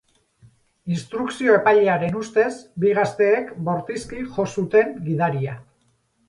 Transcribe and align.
Instrukzio 0.93 1.57
epailearen 1.57 2.17
ustez, 2.21 2.47
bi 2.85 2.95
gazteek 3.01 3.53
bortizki 3.69 4.23
jo 4.39 4.47
zuten 4.55 4.99
gidaria. 5.11 5.55